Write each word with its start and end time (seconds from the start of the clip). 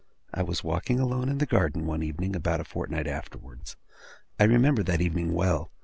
I 0.33 0.41
was 0.41 0.63
walking 0.63 0.99
alone 0.99 1.29
in 1.29 1.37
the 1.37 1.45
garden, 1.45 1.85
one 1.85 2.01
evening, 2.01 2.35
about 2.35 2.59
a 2.59 2.63
fortnight 2.63 3.05
afterwards. 3.05 3.75
I 4.39 4.45
remember 4.45 4.81
that 4.81 4.99
evening 4.99 5.31
well. 5.31 5.71